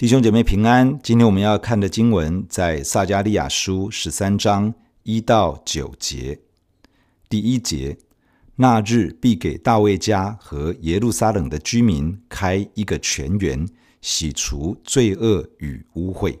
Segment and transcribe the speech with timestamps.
[0.00, 4.72] 弟兄姐妹平安，今天我们要看的经文在撒迦利亚书十三章
[5.02, 6.40] 一到九节。
[7.28, 7.98] 第一节，
[8.56, 13.68] 那日必给大卫家和耶路撒冷的居民开一个泉源，
[14.00, 16.38] 洗除罪恶与污秽。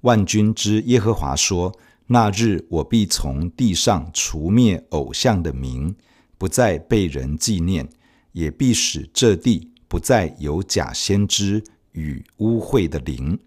[0.00, 5.94] 万军之耶和华说：那日我必从地上除灭偶像的名，
[6.38, 7.86] 不再被人纪念，
[8.32, 11.62] 也必使这地不再有假先知。
[11.92, 13.38] 与污秽的灵，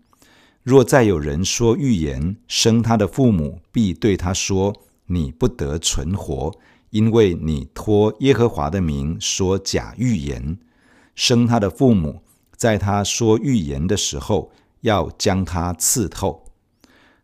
[0.64, 4.76] 若再有人说预言，生他的父母必对他说
[5.08, 6.54] ：“你不得存活，
[6.90, 10.58] 因为你托耶和华的名说假预言。”
[11.16, 12.22] 生他的父母
[12.56, 16.46] 在他说预言的时候，要将他刺透。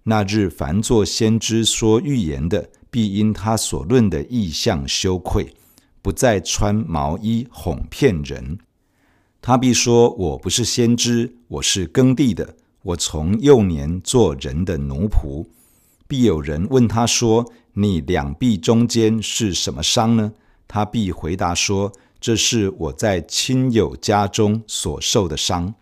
[0.04, 5.54] 那日，凡作先知说预言的，必因他所论的异象羞愧，
[6.02, 8.60] 不再穿毛衣哄骗人。
[9.42, 12.56] 他必说：“我不是先知，我是耕地的。
[12.84, 15.46] 我从幼年做人的奴仆。”
[16.08, 20.34] 必有人问他说：“你两臂中间是什么伤呢？”
[20.68, 25.74] 他必回答说：“这是我在亲友家中所受的伤。”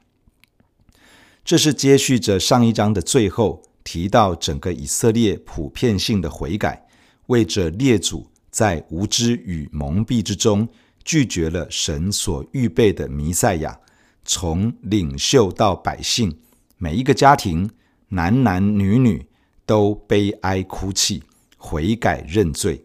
[1.44, 6.86] 这是接续着上一章的最后，提到整个以色列普遍性的悔改，
[7.28, 10.68] 为着列祖在无知与蒙蔽之中。
[11.08, 13.80] 拒绝了神所预备的弥赛亚，
[14.26, 16.38] 从领袖到百姓，
[16.78, 17.70] 每一个家庭，
[18.10, 19.26] 男男女女
[19.66, 21.24] 都悲哀哭泣，
[21.56, 22.84] 悔改认罪。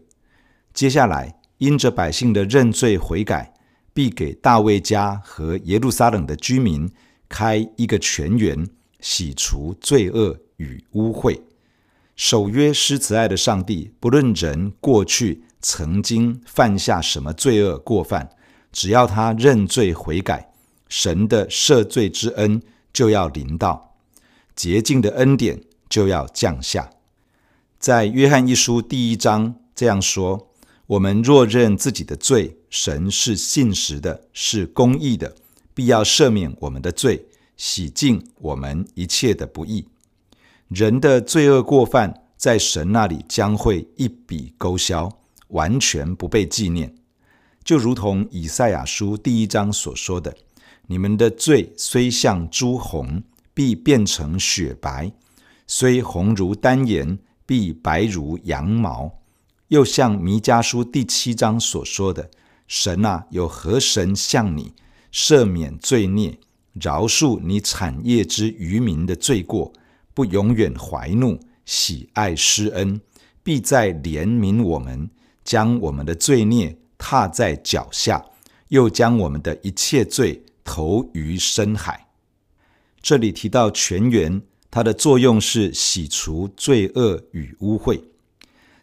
[0.73, 3.53] 接下来，因着百姓的认罪悔改，
[3.93, 6.89] 必给大卫家和耶路撒冷的居民
[7.27, 8.65] 开一个泉源，
[9.01, 11.37] 洗除罪恶与污秽。
[12.15, 15.43] 守约施慈爱的上帝，不论人过去。
[15.63, 18.29] 曾经犯下什么罪恶过犯，
[18.73, 20.51] 只要他认罪悔改，
[20.89, 23.95] 神的赦罪之恩就要临到，
[24.57, 26.89] 洁净的恩典就要降下。
[27.79, 30.49] 在约翰一书第一章这样说
[30.85, 35.33] ：“我们若认自己的罪，神是信实的，是公义的，
[35.73, 37.25] 必要赦免我们的罪，
[37.55, 39.87] 洗净我们一切的不义。
[40.67, 45.09] 人的罪恶过犯，在神那里将会一笔勾销。”
[45.53, 46.93] 完全不被纪念，
[47.63, 50.35] 就如同以赛亚书第一章所说的
[50.87, 55.11] ：“你们的罪虽像朱红，必变成雪白；
[55.67, 59.19] 虽红如丹颜，必白如羊毛。”
[59.69, 62.29] 又像弥迦书第七章所说的
[62.67, 64.73] ：“神啊，有何神像你，
[65.11, 66.39] 赦免罪孽，
[66.73, 69.71] 饶恕你产业之余民的罪过，
[70.15, 73.01] 不永远怀怒，喜爱施恩，
[73.43, 75.09] 必再怜悯我们。”
[75.43, 78.25] 将我们的罪孽踏在脚下，
[78.69, 82.07] 又将我们的一切罪投于深海。
[83.01, 88.01] 这里提到泉源，它的作用是洗除罪恶与污秽。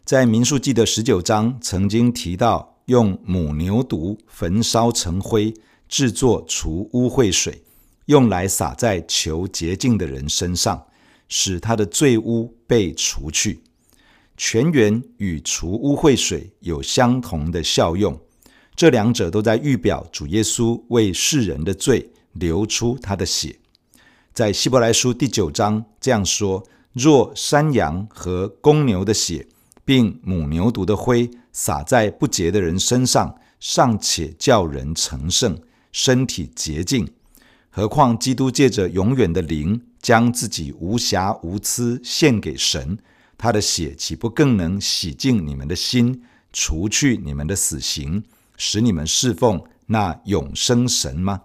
[0.05, 5.53] 在民数记的十九章曾经提到，用母牛犊焚烧成灰，
[5.87, 7.63] 制作除污秽水，
[8.05, 10.85] 用来洒在求洁净的人身上，
[11.27, 13.63] 使他的罪污被除去。
[14.43, 18.19] 泉源与除污秽水有相同的效用，
[18.75, 23.55] 这两者都在预表主耶稣为世人的罪流出他的血。
[24.33, 29.47] 在希伯来书第九章这样说：若山羊和公牛的血，
[29.85, 35.55] 并母牛犊的灰洒在不洁的人身上，尚且叫人成圣，
[35.91, 37.07] 身体洁净，
[37.69, 42.97] 何况基督借着永远的灵，将自己无瑕无疵献给神。
[43.41, 46.21] 他的血岂不更能洗净你们的心，
[46.53, 48.23] 除去你们的死刑，
[48.55, 51.41] 使你们侍奉那永生神吗？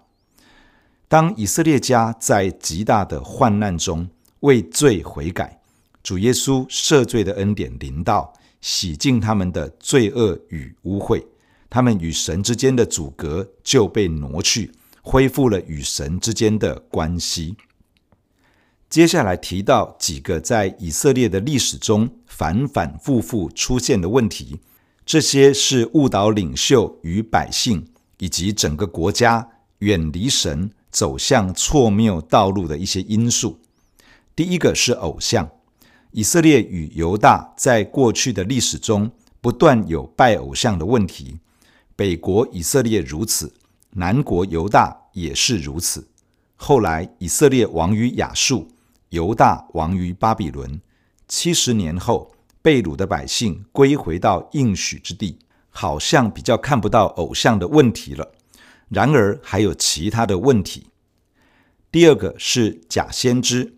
[1.08, 4.06] 当以色列家在极大的患难中
[4.40, 5.58] 为罪悔改，
[6.02, 11.24] 主耶稣赦罪的恩典临到，洗净他们的罪恶与污秽，
[11.70, 14.70] 他们与神之间的阻隔就被挪去，
[15.00, 17.56] 恢复了与神之间的关系。
[18.88, 24.60] 接下来提到几个在以色列的历史中反反复复出现的问题，
[25.04, 27.84] 这些是误导领袖与百姓
[28.18, 29.48] 以及整个国家
[29.80, 33.58] 远离神、走向错谬道路的一些因素。
[34.36, 35.50] 第一个是偶像，
[36.12, 39.10] 以色列与犹大在过去的历史中
[39.40, 41.38] 不断有拜偶像的问题，
[41.96, 43.52] 北国以色列如此，
[43.90, 46.06] 南国犹大也是如此。
[46.54, 48.68] 后来以色列亡于亚述。
[49.10, 50.80] 犹大亡于巴比伦，
[51.28, 55.38] 七十年后，被掳的百姓归回到应许之地，
[55.70, 58.32] 好像比较看不到偶像的问题了。
[58.88, 60.88] 然而，还有其他的问题。
[61.90, 63.74] 第二个是假先知。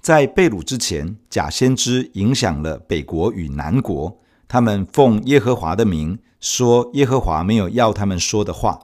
[0.00, 8.78] 在被掳之前，假先知影响了北国与南国，他们奉耶和华的名说耶和华没有要他们说的话，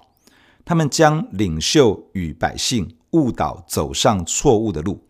[0.64, 5.03] 他们将领袖与百姓误导走上错误的路。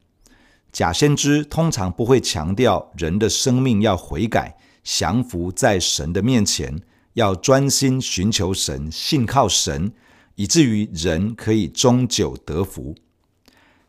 [0.74, 6.80] 假先知通常不会强调人的生命要悔改，降服在神的面前，
[7.12, 9.92] 要专心寻求神，信靠神，
[10.34, 12.96] 以至于人可以终久得福。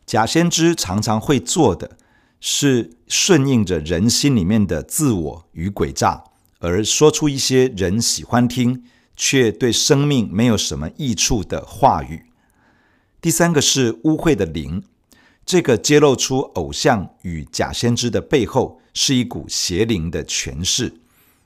[0.06, 1.98] 假先知常常会做的，
[2.38, 6.22] 是顺应着人心里面的自我与诡诈，
[6.60, 8.84] 而说出一些人喜欢听
[9.16, 12.26] 却对生命没有什么益处的话语。
[13.20, 14.84] 第三个是污秽的灵，
[15.46, 21.00] 这个揭露出偶像与假先知的背后是一股邪灵的权势，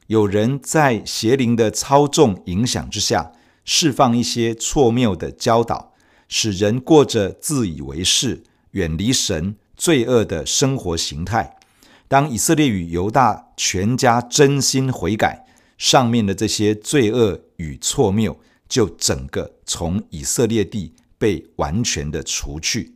[0.09, 3.31] 有人在邪灵的操纵影响之下，
[3.65, 5.93] 释放一些错谬的教导，
[6.29, 8.43] 使人过着自以为是、
[8.73, 9.55] 远离神。
[9.77, 11.57] 罪恶的生活形态。
[12.07, 15.47] 当以色列与犹大全家真心悔改，
[15.79, 18.39] 上面的这些罪恶与错谬
[18.69, 22.93] 就整个从以色列地被完全的除去。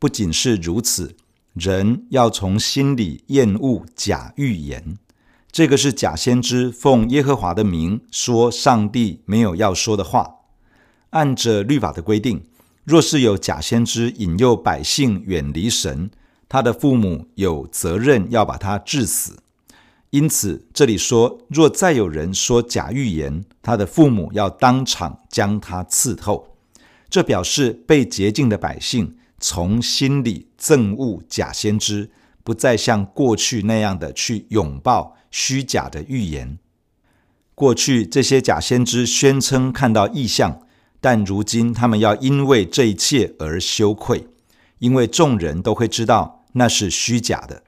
[0.00, 1.14] 不仅是如此，
[1.52, 4.98] 人要从心里厌恶假预言。
[5.52, 10.36] 这个是假先知奉耶和华的名说上帝没有要说的话。
[11.10, 12.42] 按着律法的规定。
[12.84, 16.10] 若是有假先知引诱百姓远离神，
[16.48, 19.36] 他的父母有责任要把他治死。
[20.08, 26.56] 因此，这里说，若再有人说假预言，他的父母要当场将他刺透。
[27.10, 32.10] 这表示被洁净的百姓从心里憎恶假先知，
[32.44, 36.58] 不再像过去那样的去拥抱虚假的预言。
[37.54, 40.62] 过去这些假先知宣称看到异象。
[41.02, 44.28] 但如今，他们要因为这一切而羞愧，
[44.80, 47.62] 因为众人都会知道那是虚假的。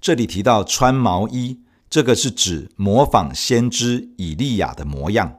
[0.00, 5.38] 这里提到穿毛衣，这个是指模仿先知以利亚的模样。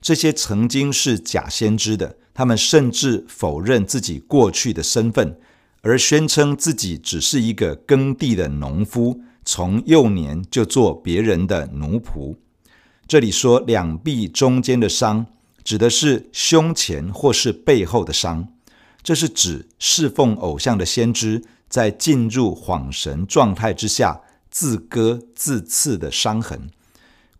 [0.00, 5.36] 这些曾经是假先知的，他们甚至否认自己过去的身份，
[5.82, 12.36] 而宣称自己只是一个耕地的农夫，从幼年就做别人的奴仆。
[13.06, 15.26] 这里说两臂中间的伤。
[15.64, 18.48] 指的是胸前或是背后的伤，
[19.00, 26.68] 这是指侍奉偶像的先知在进入恍神状态之下自割自刺的伤痕。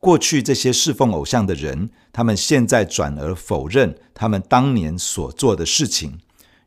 [0.02, 6.18] 过去这些侍奉偶像的人，他们现在转而否认他们当年所做的事情，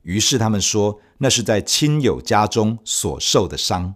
[0.04, 3.96] 于是他们说那是在亲友家中所受的伤。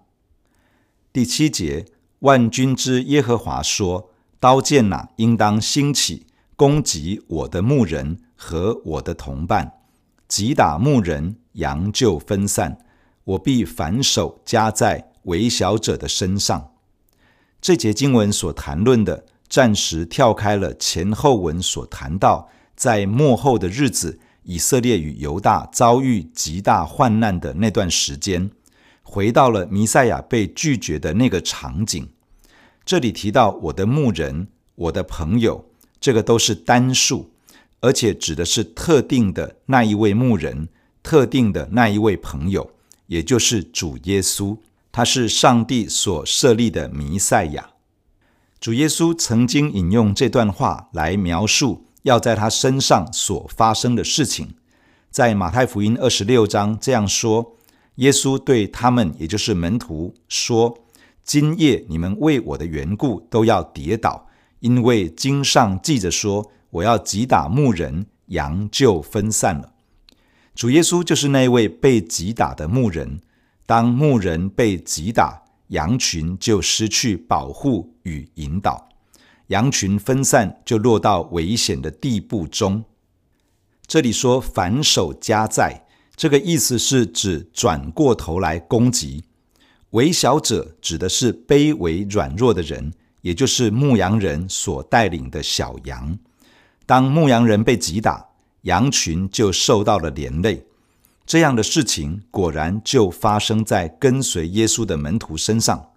[1.14, 1.86] 第七节，
[2.20, 6.28] 万军之耶和华说：“刀剑哪，应当兴起。”
[6.58, 9.80] 攻击我的牧人和我的同伴，
[10.28, 12.80] 击打牧人，羊就分散。
[13.24, 16.74] 我必反手加在微小者的身上。
[17.62, 28.52] 这节经文所谈论的，暂时跳开了前后文所谈到，在末后的日子，以色列与犹大遭遇极大患难的那段时间，
[29.04, 32.10] 回到了弥赛亚被拒绝的那个场景。
[32.86, 35.66] 这里提到我的牧人，我的朋友。
[36.02, 37.30] 这个都是单数，
[37.82, 40.70] 而且指的是特定的那一位牧人，
[41.04, 42.72] 特定的那一位朋友，
[43.08, 44.58] 也就是主耶稣，
[45.00, 47.70] 他是上帝所设立的弥赛亚。
[48.60, 54.56] 主耶稣曾经引用这段话来描述要在他身上所发生的事情，
[55.10, 57.56] 在马太福音二十六章这样说：
[57.96, 60.80] 耶稣对他们，也就是门徒说
[61.24, 64.28] ：“今夜你们为我的缘故都要跌倒。”
[64.60, 69.72] 因为经上记着说：“我要击打牧人，羊就分散了。”
[70.54, 73.22] 主耶稣就是那位被击打的牧人。
[73.70, 78.90] 当牧人被击打，羊群就失去保护与引导，
[79.50, 82.84] 羊群分散，就落到危险的地步中。
[83.86, 85.86] 这里说“反手加在”，
[86.18, 89.24] 这个意思是指转过头来攻击。
[89.92, 92.92] 微小者指的是卑微软弱的人。
[93.22, 96.18] 也就是牧羊人所带领的小羊，
[96.88, 98.30] 当牧羊人被击打，
[98.62, 100.66] 羊群就受到了连累。
[101.30, 105.92] 这样的事情果然就发生在跟随耶稣的门徒身上。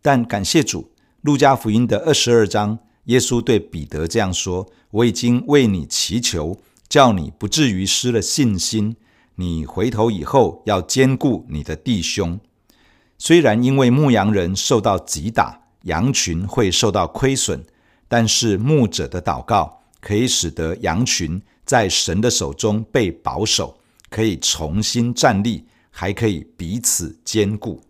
[0.00, 8.94] 但感谢主，路加福音的二十二章，耶稣对彼得这样说：“我已经为你祈求，叫你不至于失了信心。
[9.34, 12.38] 你回头以后要兼顾你的弟兄。
[13.18, 17.64] 虽然因为牧羊人受到击打。”羊群会受到亏损，
[18.06, 23.78] 但是牧者的祷告可以使得羊群在神的手中被保守，
[24.10, 27.80] 可以重新站立，还可以彼此坚固。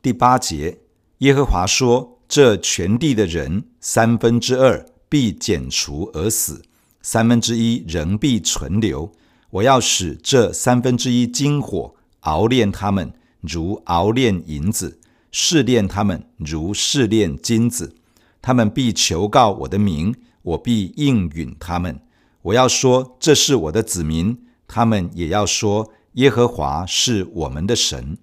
[0.00, 0.78] 第八节，
[1.18, 6.62] 耶和华说：“这全地的人三分之二必剪除而死，
[7.02, 9.10] 三分之一仍必存留。
[9.50, 14.98] 我要使这三分之一金火熬炼他们，如熬炼银子；
[15.32, 17.96] 试炼他们，如试炼金子。
[18.42, 22.00] 他们必求告我的名，我必应允他们。
[22.42, 24.38] 我要说，这是我的子民。
[24.68, 28.16] 他们也要说，耶和华是我们的神。”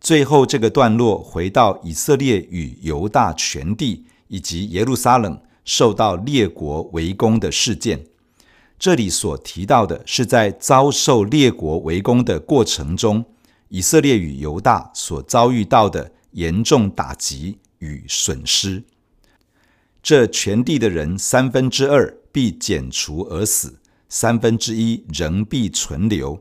[0.00, 8.04] 最后这个段落回到以色列与犹大全地以及耶路撒冷受到列国围攻的事件。
[8.78, 13.24] 这里所提到的是在遭受列国围攻的过程中，
[13.70, 18.84] 以色列与犹大所遭遇到的严重打击与损失。
[20.00, 26.40] 这全地的人三分之二必剪除而死，三分之一仍必存留。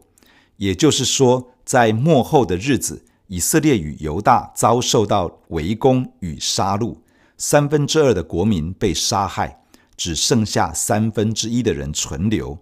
[0.58, 6.98] 也就是说，在末后的日子，以色列与犹大遭受到围攻与杀戮，
[7.38, 9.62] 三分之二的国民被杀害。
[9.96, 12.60] 只剩下三分之一的人存留，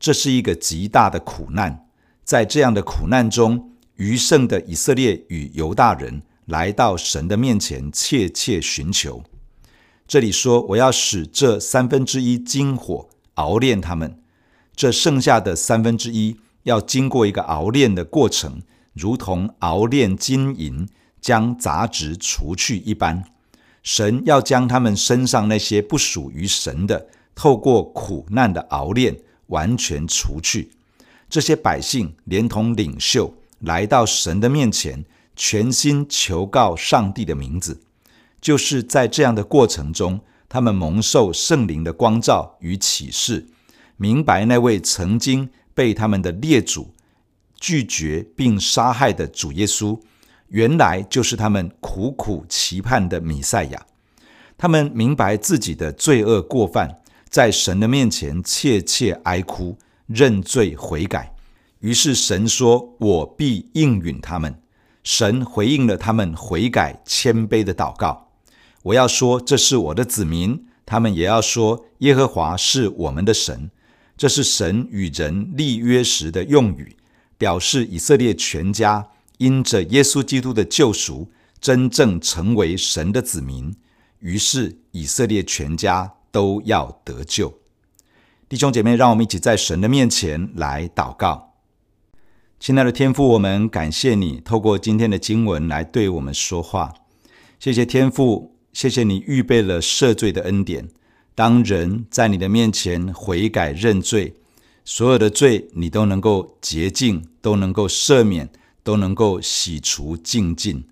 [0.00, 1.86] 这是一个极大的苦难。
[2.24, 9.22] 在这样的苦难中，余剩的以色列与犹大人来到神的面前，切切寻求。
[10.08, 14.18] 这里说：“我要使这三分之一经火熬炼他们。”
[14.74, 18.62] 这剩下的三分之一要经过一个熬炼的过程，
[18.94, 20.88] 如同熬炼金银，
[21.20, 23.24] 将杂质除去一般。
[23.82, 30.70] 神要将他们身上那些不属于神的，透过苦难的熬炼，完全除去。
[31.28, 37.80] 这些百姓连同领袖来到神的面前，全心求告上帝的名字。
[38.40, 43.46] 就是在这样的过程中，他们蒙受圣灵的光照与启示，
[43.96, 46.92] 明白那位曾经被他们的列祖
[47.58, 49.98] 拒绝并杀害的主耶稣。
[50.48, 53.86] 原来就是他们苦苦期盼的弥赛亚，
[54.58, 61.34] 他们明白自己的罪恶过犯，在神的面前切切哀哭认罪悔改。
[61.80, 64.54] 于是神说：“我必应允他们。”
[65.02, 68.28] 神回应了他们悔改谦卑的祷告。
[68.82, 73.70] 我要说：“这是我的子民。”他们也要说：“耶和华是我们的神。”
[74.16, 76.96] 这是神与人立约时的用语，
[77.38, 79.08] 表示以色列全家。
[79.38, 83.74] 因着耶稣基督的救赎，真正成为神的子民，
[84.20, 87.58] 于是以色列全家都要得救。
[88.48, 91.54] 弟兄姐妹，让我们一起在神的面前来祷告。
[92.60, 96.94] 亲爱的天父，我们感谢你透过今天的经文来对我们说话。
[97.58, 100.88] 谢谢天父，谢谢你预备了赦罪的恩典。
[101.34, 104.34] 当人在你的面前悔改认罪，
[104.84, 108.50] 所有的罪你都能够洁净，都能够赦免。
[108.84, 110.82] 都能够洗除净尽，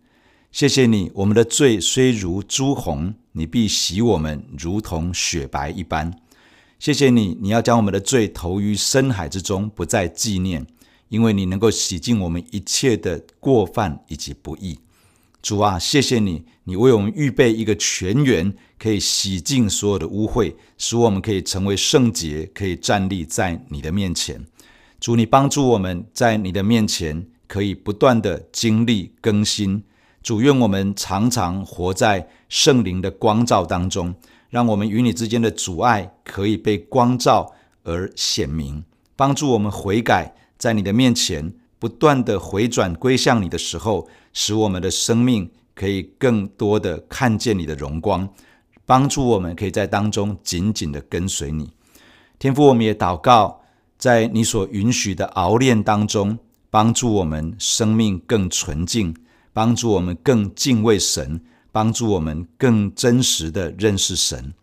[0.53, 1.11] 谢谢你。
[1.13, 6.17] 我们的罪虽如朱红，你必洗我们如同雪白一般。
[6.79, 10.65] 谢谢你，你要将我们的罪投于深海之中，不再纪念，
[11.09, 14.79] 因为你能够洗净我们一切的过犯以及不义。
[15.43, 24.45] 主啊，谢谢你，你为我们预备一个泉源，可以洗净所有的污秽，使我们可以成为圣洁，可以站立在你的面前。
[24.99, 27.27] 主，你帮助我们在你的面前。
[27.51, 29.83] 可以不断的经历更新，
[30.23, 34.15] 主愿我们常常活在圣灵的光照当中，
[34.51, 38.85] 让我们与你之间的阻碍可以被光照而显明，
[39.17, 48.29] 帮助我们悔改，在你的面前不断的回转归向你的时候，使我们的生命可以更多的看见你的荣光，
[48.87, 51.73] 帮助我们可以在当中紧紧的跟随你。
[52.39, 53.63] 天父，我们也祷告，
[53.99, 56.39] 在你所允许的熬炼当中。
[56.73, 59.13] 帮助我们生命更纯净，
[59.53, 61.41] 帮助我们更敬畏神，
[61.73, 64.55] 帮助我们更真实的认识神。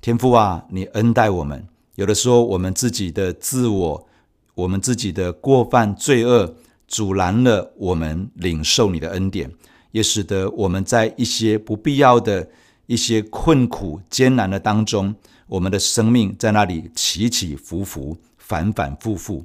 [0.00, 1.68] 天父啊，你恩待我们。
[1.96, 4.08] 有的时候，我们自己的自我，
[4.54, 6.56] 我们自己的过犯罪恶，
[6.86, 9.50] 阻拦了我们领受你的恩典，
[9.92, 12.50] 也使得我们在一些不必要的
[12.86, 15.14] 一些困苦艰难的当中，
[15.46, 19.44] 我们的生命在那里起起伏伏，反反复复。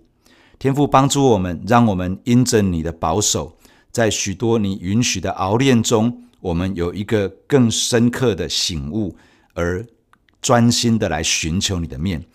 [0.59, 3.57] 天父帮助我们，让我们因着你的保守，
[3.91, 9.15] 在许多你允许的熬炼中，我们有一个更深刻的醒悟，
[9.53, 9.85] 而
[10.41, 12.25] 专心的来寻求你的面。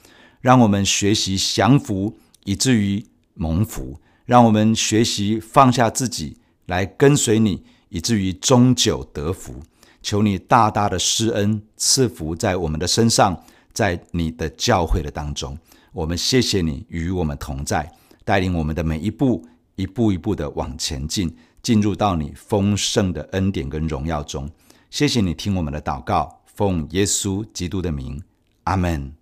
[0.41, 9.63] 让我们学习降服，以至于蒙福；让我们学习放下自己，来跟随你，以至于终久得福。
[10.03, 15.57] 求你大大的施恩赐福在我们的身上，在你的教会的当中。
[15.93, 17.93] 我们谢谢你与我们同在。
[18.25, 19.45] 带领我们的每一步，
[19.77, 24.49] 一步一步的往前进，进入到你丰盛的恩典跟荣耀中。
[24.91, 28.23] 谢谢你听我们的祷告，奉耶稣基督的名，
[28.65, 29.22] 阿门。